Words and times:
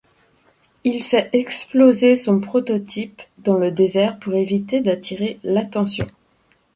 Il 0.83 1.03
fait 1.03 1.29
exploser 1.31 2.15
son 2.15 2.39
prototype 2.39 3.21
dans 3.37 3.59
le 3.59 3.69
désert 3.69 4.17
pour 4.17 4.33
éviter 4.33 4.81
d'attirer 4.81 5.39
l'attention. 5.43 6.07